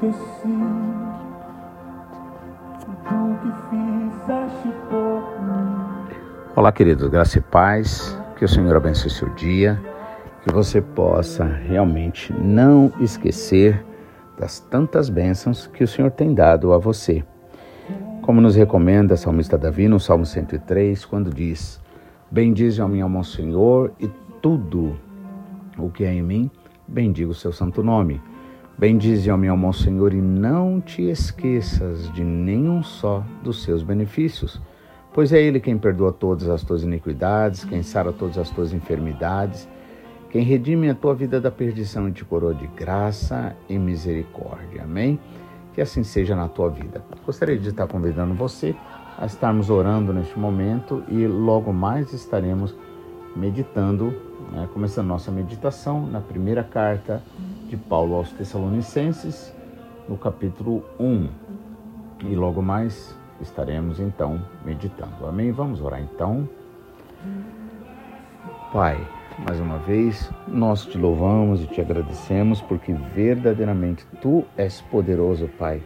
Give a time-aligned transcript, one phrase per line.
[0.00, 0.48] esqueci
[2.88, 6.16] do que fizeste por mim.
[6.56, 8.18] Olá, queridos, graça e paz.
[8.36, 9.78] Que o Senhor abençoe seu dia.
[10.42, 13.84] Que você possa realmente não esquecer
[14.38, 17.22] das tantas bênçãos que o Senhor tem dado a você.
[18.22, 21.78] Como nos recomenda o salmista Davi no Salmo 103, quando diz:
[22.30, 24.08] Bendize a minha alma Senhor e
[24.40, 24.96] tudo
[25.76, 26.50] o que é em mim,
[26.88, 28.29] bendiga o seu santo nome.
[28.80, 34.58] Bendize ao meu Senhor e não te esqueças de nenhum só dos seus benefícios,
[35.12, 39.68] pois é Ele quem perdoa todas as tuas iniquidades, quem sara todas as tuas enfermidades,
[40.30, 44.84] quem redime a tua vida da perdição e te coroa de graça e misericórdia.
[44.84, 45.20] Amém?
[45.74, 47.04] Que assim seja na tua vida.
[47.26, 48.74] Gostaria de estar convidando você
[49.18, 52.74] a estarmos orando neste momento e logo mais estaremos
[53.36, 54.14] meditando,
[54.52, 57.22] né, começando nossa meditação na primeira carta
[57.68, 59.54] de Paulo aos Tessalonicenses,
[60.08, 61.28] no capítulo 1.
[62.26, 65.26] E logo mais estaremos então meditando.
[65.26, 65.52] Amém?
[65.52, 66.48] Vamos orar então.
[68.72, 68.98] Pai,
[69.46, 75.82] mais uma vez, nós te louvamos e te agradecemos porque verdadeiramente tu és poderoso, Pai.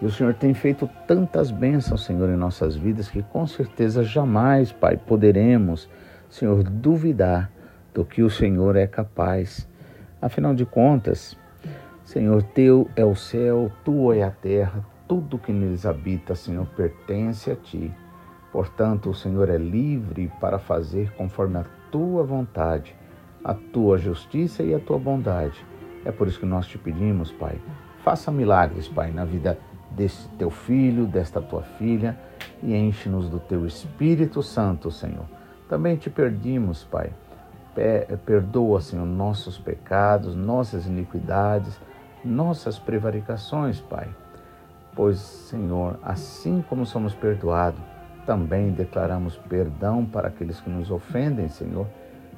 [0.00, 4.72] E o Senhor tem feito tantas bênçãos, Senhor, em nossas vidas que com certeza jamais,
[4.72, 5.88] Pai, poderemos,
[6.28, 7.50] Senhor, duvidar
[7.92, 9.68] do que o Senhor é capaz
[10.22, 11.36] Afinal de contas,
[12.04, 17.50] Senhor, teu é o céu, tua é a terra, tudo que neles habita, Senhor, pertence
[17.50, 17.92] a ti.
[18.52, 22.94] Portanto, o Senhor é livre para fazer conforme a tua vontade,
[23.42, 25.66] a tua justiça e a tua bondade.
[26.04, 27.60] É por isso que nós te pedimos, Pai,
[28.04, 29.58] faça milagres, Pai, na vida
[29.90, 32.16] desse teu filho, desta tua filha
[32.62, 35.26] e enche-nos do teu Espírito Santo, Senhor.
[35.68, 37.12] Também te pedimos, Pai,
[38.24, 41.80] perdoa, Senhor, nossos pecados, nossas iniquidades,
[42.24, 44.08] nossas prevaricações, Pai.
[44.94, 47.80] Pois, Senhor, assim como somos perdoados,
[48.26, 51.86] também declaramos perdão para aqueles que nos ofendem, Senhor.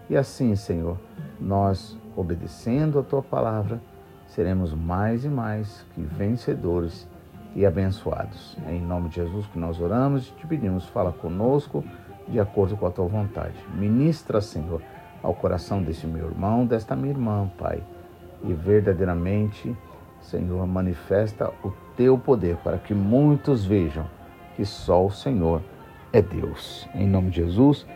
[0.08, 0.98] E assim, Senhor,
[1.40, 3.80] nós, obedecendo a tua palavra,
[4.28, 7.08] seremos mais e mais que vencedores
[7.54, 8.56] e abençoados.
[8.68, 11.84] Em nome de Jesus que nós oramos e te pedimos, fala conosco
[12.28, 13.54] de acordo com a tua vontade.
[13.74, 14.80] Ministra, Senhor,
[15.24, 17.82] ao coração desse meu irmão, desta minha irmã, Pai.
[18.44, 19.74] E verdadeiramente,
[20.20, 24.04] Senhor, manifesta o teu poder para que muitos vejam
[24.54, 25.62] que só o Senhor
[26.12, 26.86] é Deus.
[26.94, 27.86] Em nome de Jesus,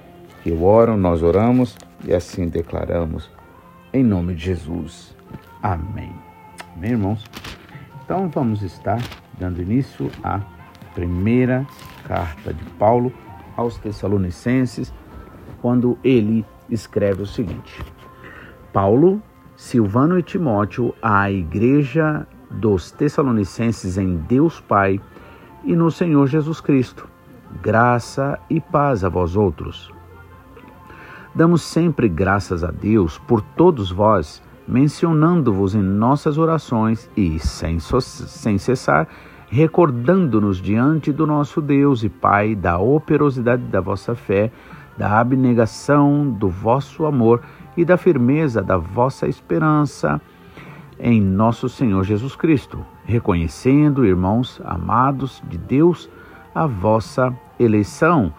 [0.42, 3.30] que oro, nós oramos e assim declaramos.
[3.92, 5.14] Em nome de Jesus.
[5.62, 6.12] Amém.
[6.74, 7.24] Amém, irmãos?
[8.02, 9.02] Então vamos estar
[9.38, 10.40] dando início à
[10.94, 11.66] primeira
[12.06, 13.12] carta de Paulo
[13.54, 14.94] aos Tessalonicenses,
[15.60, 17.84] quando ele escreve o seguinte:
[18.72, 19.22] Paulo,
[19.56, 25.00] Silvano e Timóteo à igreja dos Tessalonicenses em Deus Pai
[25.64, 27.08] e no Senhor Jesus Cristo.
[27.62, 29.92] Graça e paz a vós outros.
[31.34, 38.58] Damos sempre graças a Deus por todos vós, mencionando-vos em nossas orações e, sem, sem
[38.58, 39.08] cessar,
[39.48, 44.50] recordando-nos diante do nosso Deus e Pai da operosidade da vossa fé,
[44.98, 47.40] da abnegação do vosso amor
[47.76, 50.20] e da firmeza da vossa esperança
[50.98, 56.10] em nosso Senhor Jesus Cristo, reconhecendo, irmãos amados de Deus,
[56.52, 58.34] a vossa eleição,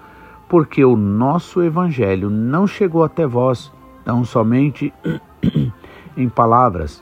[0.50, 3.72] porque o nosso evangelho não chegou até vós
[4.04, 4.94] tão somente
[6.18, 7.02] em palavras,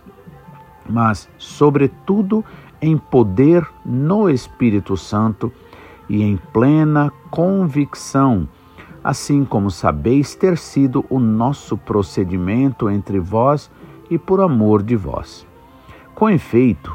[0.87, 2.45] mas sobretudo
[2.79, 5.51] em poder no Espírito Santo
[6.07, 8.47] e em plena convicção
[9.07, 13.71] assim como sabeis ter sido o nosso procedimento entre vós
[14.09, 15.47] e por amor de vós.
[16.13, 16.93] Com efeito,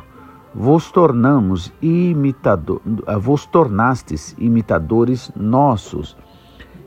[0.54, 2.82] vos tornamos imitador,
[3.18, 6.14] vos tornastes imitadores nossos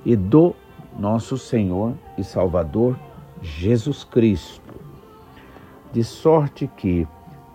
[0.06, 0.54] e do
[0.96, 2.96] nosso Senhor e Salvador
[3.42, 4.76] Jesus Cristo.
[5.92, 7.08] De sorte que,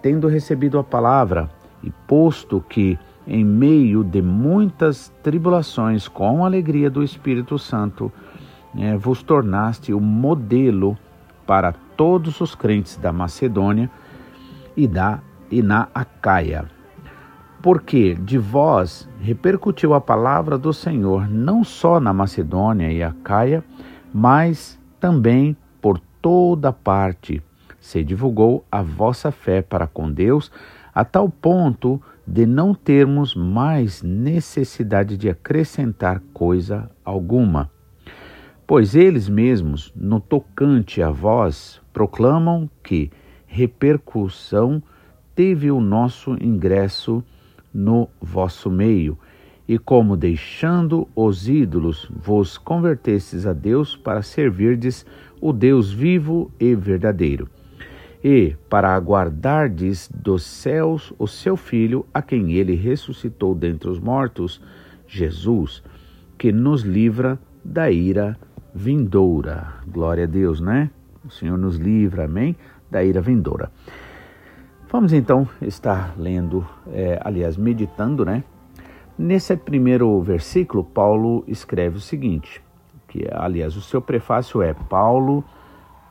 [0.03, 1.49] tendo recebido a palavra
[1.85, 2.99] e posto que
[3.31, 8.13] em meio de muitas tribulações, com a alegria do Espírito Santo,
[8.75, 10.99] né, vos tornaste o modelo
[11.47, 13.89] para todos os crentes da Macedônia
[14.77, 16.65] e, da, e na Acaia.
[17.63, 23.63] Porque de vós repercutiu a palavra do Senhor não só na Macedônia e Acaia,
[24.13, 27.41] mas também por toda parte.
[27.79, 30.51] Se divulgou a vossa fé para com Deus,
[30.93, 37.69] a tal ponto de não termos mais necessidade de acrescentar coisa alguma.
[38.65, 43.11] Pois eles mesmos, no tocante a vós, proclamam que
[43.49, 44.81] repercussão
[45.35, 47.21] teve o nosso ingresso
[47.75, 49.19] no vosso meio,
[49.67, 55.05] e como deixando os ídolos vos convertestes a Deus para servirdes
[55.41, 57.49] o Deus vivo e verdadeiro,
[58.23, 64.61] e para aguardardes dos céus o seu Filho, a quem ele ressuscitou dentre os mortos,
[65.07, 65.83] Jesus,
[66.37, 68.39] que nos livra da ira
[68.75, 69.75] vindoura.
[69.87, 70.91] Glória a Deus, né?
[71.25, 72.57] O Senhor nos livra, amém?
[72.91, 73.71] Da ira vindoura.
[74.91, 78.45] Vamos então estar lendo, é, aliás, meditando, né?
[79.17, 82.63] Nesse primeiro versículo, Paulo escreve o seguinte:
[83.07, 85.45] que aliás, o seu prefácio é Paulo,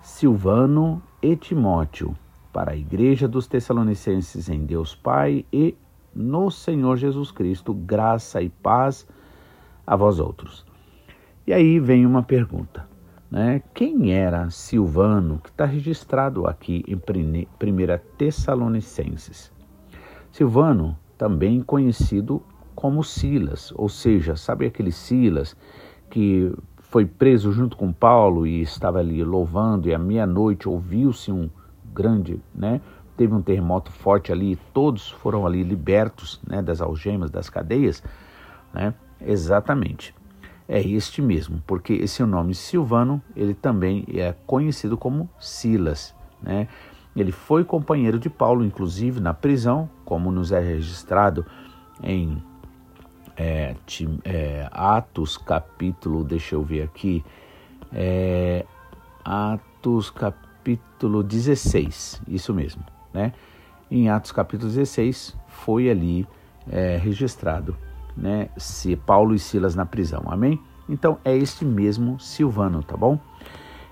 [0.01, 2.16] Silvano e Timóteo,
[2.51, 5.75] para a igreja dos Tessalonicenses em Deus Pai e
[6.13, 9.07] no Senhor Jesus Cristo, graça e paz
[9.86, 10.66] a vós outros.
[11.45, 12.88] E aí vem uma pergunta.
[13.30, 13.62] Né?
[13.74, 19.51] Quem era Silvano, que está registrado aqui em 1 Tessalonicenses?
[20.31, 22.42] Silvano, também conhecido
[22.74, 25.56] como Silas, ou seja, sabe aquele Silas
[26.10, 26.51] que
[26.89, 31.50] foi preso junto com Paulo e estava ali louvando, e à meia-noite ouviu-se um
[31.94, 32.81] grande, né?
[33.15, 38.03] Teve um terremoto forte ali, todos foram ali libertos né, das algemas, das cadeias,
[38.74, 38.94] né?
[39.21, 40.15] Exatamente
[40.69, 46.68] é este mesmo, porque esse nome Silvano, ele também é conhecido como Silas, né?
[47.15, 51.44] Ele foi companheiro de Paulo, inclusive na prisão, como nos é registrado
[52.03, 52.42] em
[53.39, 53.74] é,
[54.25, 57.24] é, Atos capítulo, deixa eu ver aqui,
[57.94, 58.65] é,
[59.24, 62.83] Atos capítulo 16, isso mesmo,
[63.13, 63.31] né?
[63.89, 66.27] Em Atos capítulo 16 foi ali
[66.69, 67.75] é, registrado
[68.15, 70.24] né, se Paulo e Silas na prisão.
[70.27, 70.62] Amém?
[70.88, 73.18] Então é este mesmo Silvano, tá bom?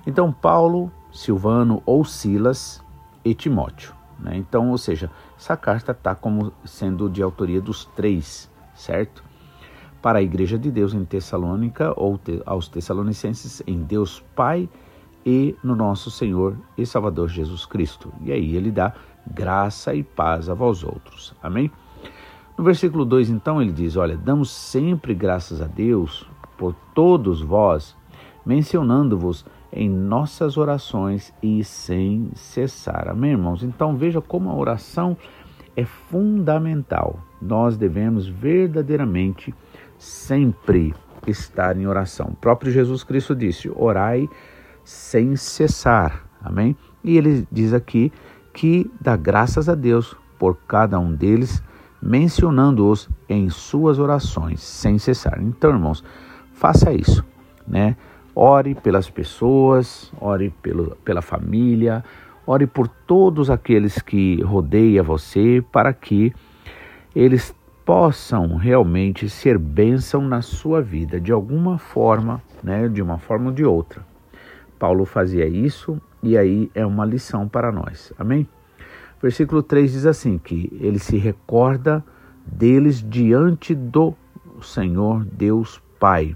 [0.06, 2.84] Então Paulo, Silvano ou Silas
[3.24, 3.94] e Timóteo.
[4.20, 4.36] Né?
[4.36, 9.27] Então, ou seja, essa carta está como sendo de autoria dos três, certo?
[10.07, 14.69] Para a Igreja de Deus em Tessalônica ou te, aos Tessalonicenses em Deus Pai
[15.25, 18.09] e no nosso Senhor e Salvador Jesus Cristo.
[18.21, 18.94] E aí ele dá
[19.30, 21.36] graça e paz a vós outros.
[21.44, 21.69] Amém?
[22.57, 26.25] No versículo 2, então, ele diz: Olha, damos sempre graças a Deus
[26.57, 27.94] por todos vós,
[28.45, 33.09] mencionando-vos em nossas orações e sem cessar.
[33.09, 33.62] Amém, irmãos?
[33.62, 35.18] Então veja como a oração
[35.75, 37.19] é fundamental.
[37.42, 39.54] Nós devemos verdadeiramente
[39.98, 40.94] sempre
[41.26, 42.28] estar em oração.
[42.28, 44.28] O próprio Jesus Cristo disse: orai
[44.84, 46.26] sem cessar.
[46.42, 46.76] Amém?
[47.04, 48.12] E ele diz aqui
[48.54, 51.64] que dá graças a Deus por cada um deles
[52.02, 55.42] mencionando-os em suas orações sem cessar.
[55.42, 56.04] Então, irmãos,
[56.54, 57.24] faça isso,
[57.68, 57.96] né?
[58.36, 62.04] Ore pelas pessoas, ore pelo, pela família,
[62.46, 66.34] ore por todos aqueles que rodeiam você para que
[67.16, 67.54] eles
[67.88, 73.54] possam realmente ser bênção na sua vida de alguma forma, né, de uma forma ou
[73.54, 74.06] de outra.
[74.78, 78.12] Paulo fazia isso e aí é uma lição para nós.
[78.19, 78.45] Amém?
[79.22, 82.04] Versículo 3 diz assim: que ele se recorda
[82.45, 84.13] deles diante do
[84.62, 86.36] Senhor Deus Pai,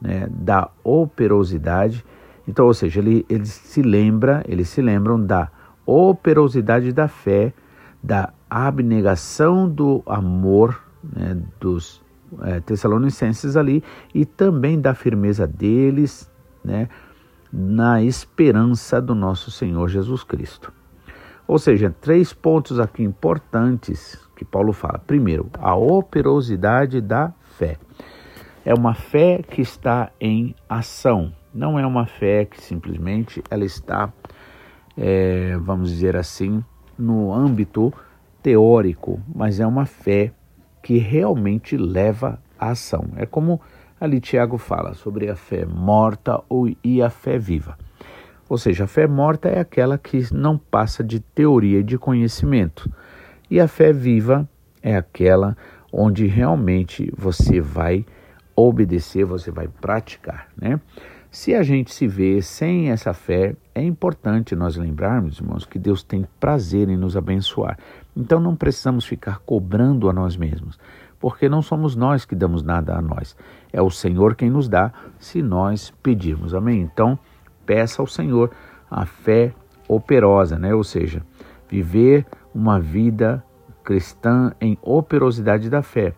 [0.00, 2.02] né, da operosidade.
[2.48, 5.50] Então, ou seja, ele, ele se lembra, eles se lembram da
[5.84, 7.52] operosidade da fé,
[8.02, 12.02] da abnegação do amor né, dos
[12.42, 13.82] é, Tessalonicenses ali
[14.14, 16.30] e também da firmeza deles,
[16.64, 16.88] né,
[17.52, 20.72] na esperança do nosso Senhor Jesus Cristo.
[21.46, 24.98] Ou seja, três pontos aqui importantes que Paulo fala.
[24.98, 27.78] Primeiro, a operosidade da fé.
[28.64, 34.12] É uma fé que está em ação, não é uma fé que simplesmente ela está,
[34.94, 36.62] é, vamos dizer assim,
[36.98, 37.94] no âmbito
[38.42, 40.32] teórico, mas é uma fé
[40.82, 43.06] que realmente leva à ação.
[43.16, 43.60] É como
[44.00, 46.40] ali Tiago fala sobre a fé morta
[46.82, 47.76] e a fé viva.
[48.48, 52.90] Ou seja, a fé morta é aquela que não passa de teoria e de conhecimento.
[53.50, 54.48] E a fé viva
[54.82, 55.56] é aquela
[55.92, 58.04] onde realmente você vai
[58.56, 60.80] obedecer, você vai praticar, né?
[61.38, 66.02] Se a gente se vê sem essa fé, é importante nós lembrarmos, irmãos, que Deus
[66.02, 67.78] tem prazer em nos abençoar.
[68.16, 70.80] Então não precisamos ficar cobrando a nós mesmos,
[71.20, 73.36] porque não somos nós que damos nada a nós.
[73.72, 76.54] É o Senhor quem nos dá, se nós pedirmos.
[76.56, 76.80] Amém?
[76.80, 77.16] Então,
[77.64, 78.50] peça ao Senhor
[78.90, 79.54] a fé
[79.86, 80.74] operosa, né?
[80.74, 81.22] ou seja,
[81.68, 83.44] viver uma vida
[83.84, 86.14] cristã em operosidade da fé.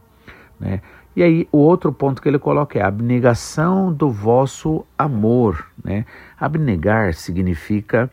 [0.58, 0.80] Né?
[1.14, 5.66] E aí, o outro ponto que ele coloca é a abnegação do vosso amor.
[5.82, 6.04] Né?
[6.38, 8.10] Abnegar significa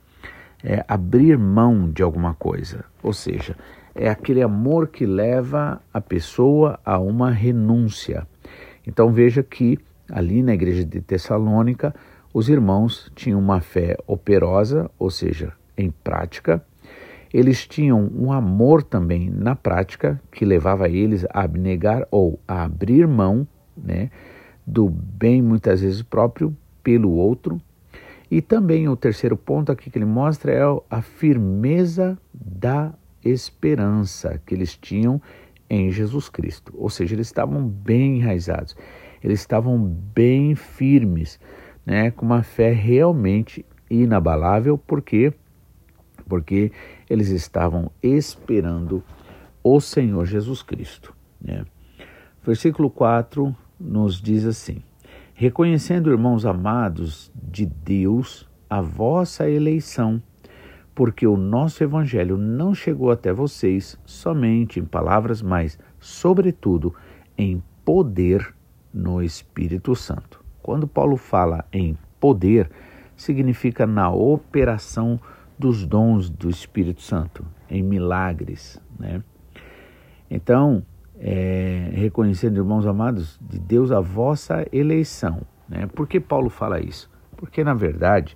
[0.63, 3.56] é, abrir mão de alguma coisa, ou seja,
[3.94, 8.27] é aquele amor que leva a pessoa a uma renúncia.
[8.86, 11.94] Então veja que ali na igreja de Tessalônica,
[12.34, 16.63] os irmãos tinham uma fé operosa, ou seja, em prática.
[17.38, 23.08] Eles tinham um amor também na prática que levava eles a abnegar ou a abrir
[23.08, 24.10] mão, né,
[24.65, 27.62] do bem muitas vezes próprio pelo outro.
[28.32, 32.91] E também o terceiro ponto aqui que ele mostra é a firmeza da
[33.24, 35.22] esperança que eles tinham
[35.70, 36.74] em Jesus Cristo.
[36.75, 38.75] Ou seja, eles estavam bem enraizados,
[39.24, 41.39] eles estavam bem firmes,
[41.86, 45.32] né, com uma fé realmente inabalável, porque
[46.27, 46.72] porque
[47.10, 49.04] eles estavam esperando
[49.64, 51.14] o Senhor Jesus Cristo.
[51.42, 51.66] Né?
[52.44, 54.82] Versículo 4 nos diz assim:
[55.34, 60.22] Reconhecendo, irmãos amados de Deus, a vossa eleição,
[60.96, 66.94] porque o nosso evangelho não chegou até vocês somente em palavras, mas, sobretudo,
[67.38, 68.54] em poder
[68.94, 70.44] no Espírito Santo.
[70.62, 72.70] Quando Paulo fala em poder,
[73.16, 75.20] significa na operação
[75.58, 78.80] dos dons do Espírito Santo, em milagres.
[79.00, 79.22] Né?
[80.30, 80.84] Então,
[81.20, 85.42] é, reconhecendo, irmãos amados, de Deus a vossa eleição.
[85.68, 85.88] Né?
[85.88, 87.10] Por que Paulo fala isso?
[87.36, 88.36] Porque, na verdade,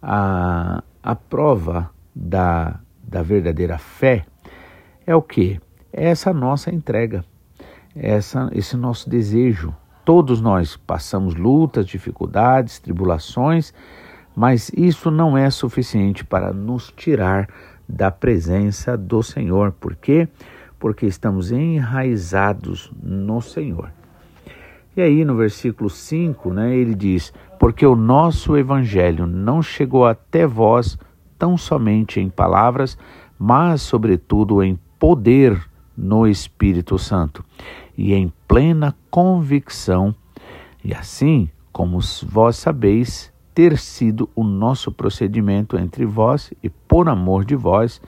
[0.00, 4.24] a, a prova da, da verdadeira fé
[5.06, 5.60] é o que?
[5.92, 7.24] É essa nossa entrega,
[7.94, 9.74] essa, esse nosso desejo.
[10.04, 13.72] Todos nós passamos lutas, dificuldades, tribulações,
[14.36, 17.48] mas isso não é suficiente para nos tirar
[17.88, 19.72] da presença do Senhor.
[19.72, 20.28] Por quê?
[20.78, 23.90] Porque estamos enraizados no Senhor.
[24.94, 30.46] E aí no versículo 5, né, ele diz: Porque o nosso evangelho não chegou até
[30.46, 30.98] vós
[31.38, 32.98] tão somente em palavras,
[33.38, 35.58] mas sobretudo em poder
[35.96, 37.42] no Espírito Santo
[37.96, 40.14] e em plena convicção.
[40.84, 47.42] E assim, como vós sabeis, ter sido o nosso procedimento entre vós e por amor
[47.42, 48.02] de vós,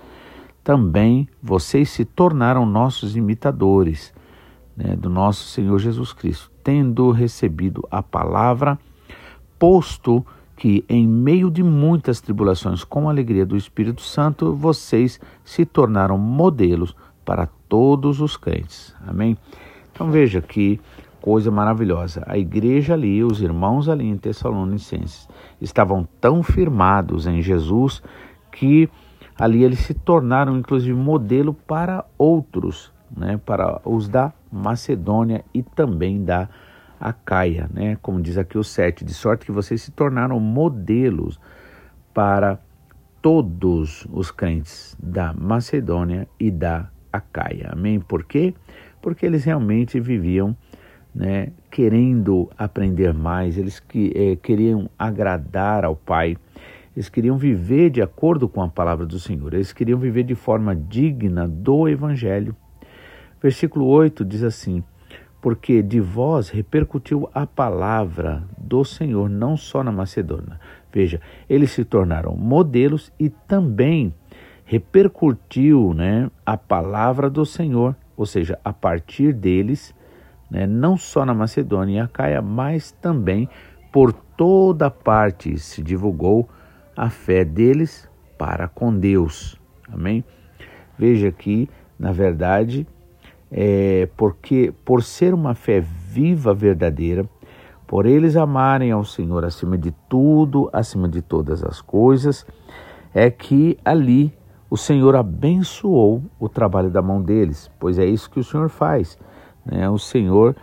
[0.62, 4.12] também vocês se tornaram nossos imitadores
[4.76, 8.78] né, do nosso Senhor Jesus Cristo, tendo recebido a palavra,
[9.58, 10.22] posto
[10.54, 16.18] que em meio de muitas tribulações, com a alegria do Espírito Santo, vocês se tornaram
[16.18, 18.94] modelos para todos os crentes.
[19.06, 19.34] Amém?
[19.90, 20.78] Então veja que
[21.20, 22.22] coisa maravilhosa.
[22.26, 25.28] A igreja ali, os irmãos ali em Tessalonicenses,
[25.60, 28.02] estavam tão firmados em Jesus
[28.52, 28.88] que
[29.38, 36.25] ali eles se tornaram inclusive modelo para outros, né, para os da Macedônia e também
[36.25, 36.48] da
[37.00, 41.38] Acaia, né, como diz aqui o 7, de sorte que vocês se tornaram modelos
[42.12, 42.58] para
[43.22, 47.70] todos os crentes da Macedônia e da Acaia.
[47.72, 48.00] Amém?
[48.00, 48.54] Por quê?
[49.00, 50.56] Porque eles realmente viviam
[51.18, 56.37] né, querendo aprender mais, eles que, é, queriam agradar ao Pai,
[56.94, 60.76] eles queriam viver de acordo com a palavra do Senhor, eles queriam viver de forma
[60.76, 62.54] digna do Evangelho.
[63.42, 64.84] Versículo 8 diz assim:
[65.42, 70.60] Porque de vós repercutiu a palavra do Senhor, não só na Macedônia.
[70.92, 71.20] Veja,
[71.50, 74.14] eles se tornaram modelos e também
[74.64, 79.92] repercutiu né, a palavra do Senhor, ou seja, a partir deles
[80.50, 83.48] né, não só na Macedônia e Acaia, mas também
[83.92, 86.48] por toda parte se divulgou
[86.96, 89.58] a fé deles para com Deus.
[89.92, 90.24] Amém?
[90.98, 92.86] Veja que, na verdade,
[93.50, 97.28] é porque por ser uma fé viva, verdadeira,
[97.86, 102.46] por eles amarem ao Senhor acima de tudo, acima de todas as coisas,
[103.14, 104.32] é que ali
[104.68, 109.18] o Senhor abençoou o trabalho da mão deles, pois é isso que o Senhor faz.
[109.70, 109.88] Né?
[109.88, 110.56] O Senhor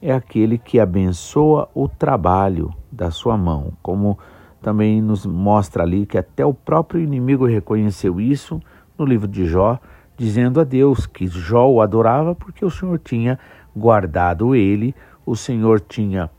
[0.00, 4.18] é aquele que abençoa o trabalho da sua mão, como
[4.60, 8.60] também nos mostra ali que até o próprio inimigo reconheceu isso
[8.96, 9.78] no livro de Jó,
[10.16, 13.38] dizendo a Deus que Jó o adorava porque o Senhor tinha
[13.74, 14.94] guardado ele,
[15.26, 16.30] o Senhor tinha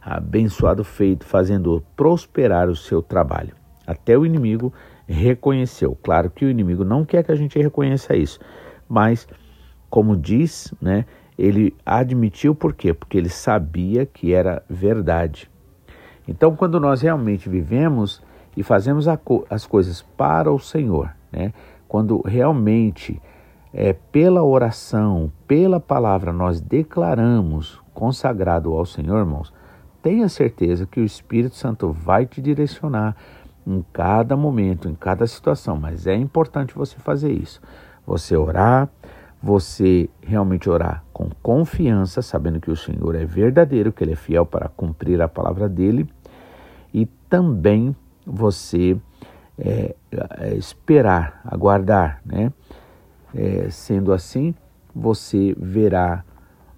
[0.00, 3.54] abençoado feito, fazendo prosperar o seu trabalho.
[3.86, 4.72] Até o inimigo
[5.06, 5.96] reconheceu.
[6.02, 8.38] Claro que o inimigo não quer que a gente reconheça isso,
[8.88, 9.26] mas
[9.90, 11.04] como diz, né,
[11.38, 12.92] ele admitiu por quê?
[12.92, 15.48] Porque ele sabia que era verdade.
[16.26, 18.20] Então, quando nós realmente vivemos
[18.56, 19.06] e fazemos
[19.48, 21.52] as coisas para o Senhor, né?
[21.86, 23.22] quando realmente
[23.72, 29.52] é, pela oração, pela palavra, nós declaramos consagrado ao Senhor, irmãos,
[30.02, 33.16] tenha certeza que o Espírito Santo vai te direcionar
[33.66, 37.60] em cada momento, em cada situação, mas é importante você fazer isso.
[38.06, 38.88] Você orar,
[39.42, 44.44] você realmente orar com confiança, sabendo que o Senhor é verdadeiro, que Ele é fiel
[44.44, 46.08] para cumprir a palavra dele,
[46.92, 47.94] e também
[48.26, 48.98] você
[49.58, 49.94] é,
[50.38, 52.52] é, esperar, aguardar, né?
[53.34, 54.54] É, sendo assim,
[54.94, 56.24] você verá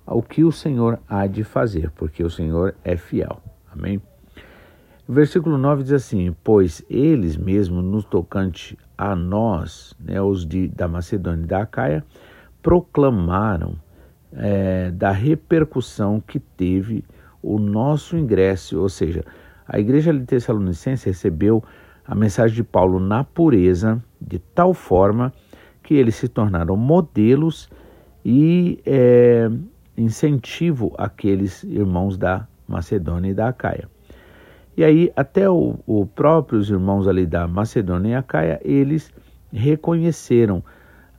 [0.07, 3.40] o que o Senhor há de fazer, porque o Senhor é fiel.
[3.73, 4.02] Amém?
[5.09, 10.87] Versículo 9 diz assim: Pois eles mesmos, no tocante a nós, né, os de, da
[10.87, 12.05] Macedônia e da Acaia,
[12.62, 13.75] proclamaram
[14.33, 17.05] é, da repercussão que teve
[17.43, 19.25] o nosso ingresso, ou seja,
[19.67, 21.62] a igreja de Tessalonicense recebeu
[22.07, 25.33] a mensagem de Paulo na pureza, de tal forma
[25.83, 27.69] que eles se tornaram modelos
[28.25, 29.49] e é,
[29.97, 33.88] incentivo àqueles irmãos da Macedônia e da Acaia.
[34.76, 39.12] E aí, até o, o próprios irmãos ali da Macedônia e Acaia, eles
[39.52, 40.62] reconheceram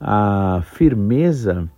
[0.04, 1.70] a firmeza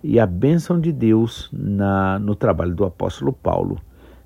[0.00, 3.80] e a bênção de Deus na, no trabalho do apóstolo Paulo,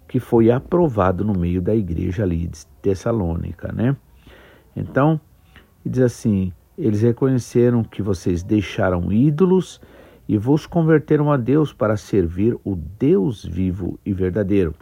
[0.06, 3.96] que foi aprovado no meio da igreja ali de Tessalônica, né?
[4.76, 5.18] Então,
[5.84, 9.80] diz assim: eles reconheceram que vocês deixaram ídolos
[10.28, 14.74] e vos converteram a Deus para servir o Deus vivo e verdadeiro.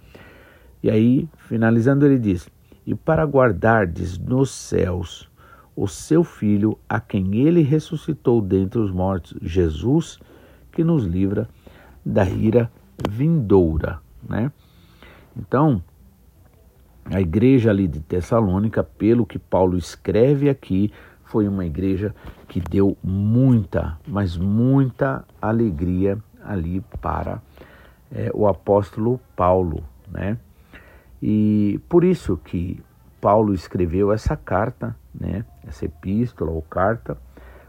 [0.82, 2.48] E aí, finalizando, ele diz:
[2.84, 5.27] E para guardardes nos céus
[5.78, 10.18] o seu Filho, a quem ele ressuscitou dentre os mortos, Jesus,
[10.72, 11.48] que nos livra
[12.04, 12.68] da ira
[13.08, 14.00] vindoura.
[14.28, 14.50] Né?
[15.36, 15.80] Então,
[17.04, 20.92] a igreja ali de Tessalônica, pelo que Paulo escreve aqui,
[21.22, 22.12] foi uma igreja
[22.48, 27.40] que deu muita, mas muita alegria ali para
[28.10, 30.38] é, o apóstolo Paulo, né?
[31.22, 32.82] E por isso que
[33.20, 37.18] Paulo escreveu essa carta, né, essa epístola ou carta,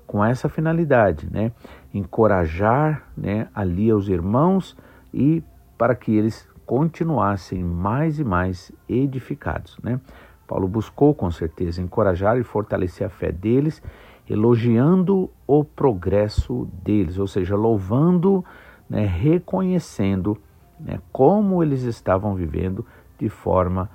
[0.05, 1.51] com essa finalidade, né,
[1.93, 4.75] encorajar, né, ali aos irmãos
[5.13, 5.43] e
[5.77, 9.99] para que eles continuassem mais e mais edificados, né?
[10.47, 13.81] Paulo buscou com certeza encorajar e fortalecer a fé deles,
[14.27, 18.43] elogiando o progresso deles, ou seja, louvando,
[18.89, 20.38] né, reconhecendo
[20.79, 22.85] né, como eles estavam vivendo
[23.17, 23.89] de forma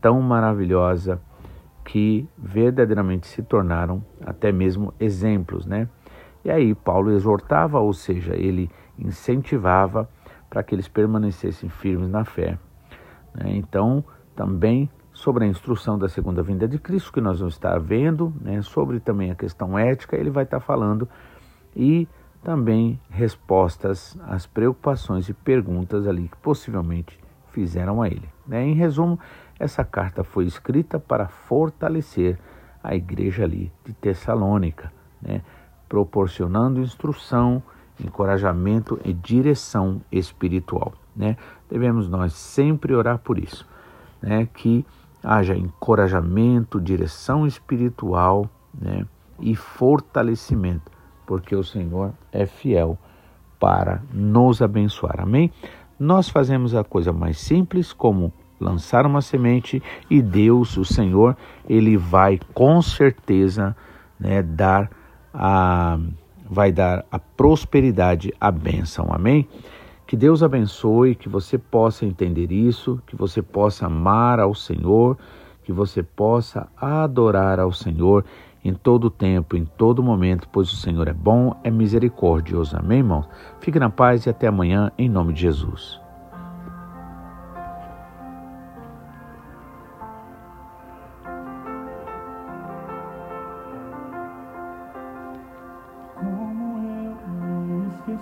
[0.00, 1.20] tão maravilhosa
[1.84, 5.88] que verdadeiramente se tornaram até mesmo exemplos, né?
[6.44, 10.08] E aí Paulo exortava, ou seja, ele incentivava
[10.48, 12.58] para que eles permanecessem firmes na fé.
[13.34, 13.56] Né?
[13.56, 14.04] Então,
[14.36, 18.60] também sobre a instrução da segunda vinda de Cristo, que nós vamos estar vendo, né?
[18.62, 21.08] sobre também a questão ética, ele vai estar falando,
[21.74, 22.06] e
[22.42, 27.18] também respostas às preocupações e perguntas ali que possivelmente
[27.52, 28.28] fizeram a ele.
[28.46, 28.66] Né?
[28.66, 29.18] Em resumo,
[29.58, 32.38] essa carta foi escrita para fortalecer
[32.82, 35.40] a igreja ali de Tessalônica, né?
[35.88, 37.62] proporcionando instrução,
[37.98, 40.92] encorajamento e direção espiritual.
[41.14, 41.36] Né?
[41.70, 43.66] Devemos nós sempre orar por isso,
[44.20, 44.46] né?
[44.52, 44.84] que
[45.22, 49.06] haja encorajamento, direção espiritual né?
[49.40, 50.90] e fortalecimento,
[51.24, 52.98] porque o Senhor é fiel
[53.58, 55.20] para nos abençoar.
[55.20, 55.50] Amém?
[55.98, 58.32] Nós fazemos a coisa mais simples, como
[58.64, 61.36] lançar uma semente, e Deus, o Senhor,
[61.68, 63.76] ele vai com certeza
[64.18, 64.90] né, dar
[65.32, 65.98] a
[66.48, 69.08] vai dar a prosperidade, a bênção.
[69.10, 69.48] Amém?
[70.06, 75.16] Que Deus abençoe, que você possa entender isso, que você possa amar ao Senhor,
[75.64, 78.24] que você possa adorar ao Senhor
[78.62, 82.76] em todo tempo, em todo momento, pois o Senhor é bom, é misericordioso.
[82.76, 83.26] Amém, irmãos?
[83.60, 86.03] Fique na paz e até amanhã, em nome de Jesus.
[98.06, 98.18] Eu